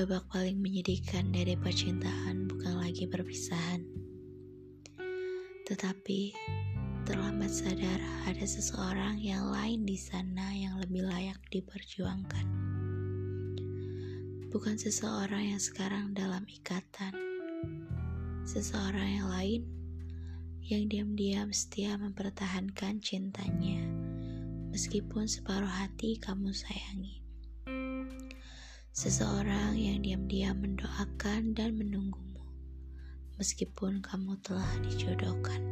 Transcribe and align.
Babak 0.00 0.32
paling 0.32 0.56
menyedihkan 0.64 1.28
dari 1.28 1.60
percintaan 1.60 2.48
bukan 2.48 2.80
lagi 2.80 3.04
perpisahan. 3.04 3.84
Tetapi 5.68 6.32
terlambat 7.04 7.52
sadar 7.52 8.00
ada 8.24 8.40
seseorang 8.48 9.20
yang 9.20 9.52
lain 9.52 9.84
di 9.84 10.00
sana 10.00 10.56
yang 10.56 10.80
lebih 10.80 11.04
layak 11.04 11.36
diperjuangkan. 11.52 12.46
Bukan 14.48 14.80
seseorang 14.80 15.52
yang 15.52 15.60
sekarang 15.60 16.16
dalam 16.16 16.48
ikatan. 16.48 17.12
Seseorang 18.48 19.20
yang 19.20 19.28
lain 19.28 19.68
yang 20.64 20.88
diam-diam 20.88 21.52
setia 21.52 22.00
mempertahankan 22.00 23.04
cintanya 23.04 23.84
meskipun 24.72 25.28
separuh 25.28 25.68
hati 25.68 26.16
kamu 26.16 26.56
sayangi. 26.56 27.20
Seseorang 29.00 29.80
yang 29.80 30.04
diam-diam 30.04 30.60
mendoakan 30.60 31.56
dan 31.56 31.72
menunggumu, 31.72 32.44
meskipun 33.40 34.04
kamu 34.04 34.36
telah 34.44 34.68
dijodohkan. 34.84 35.69